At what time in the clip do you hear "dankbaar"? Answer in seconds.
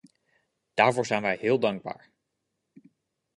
1.59-2.11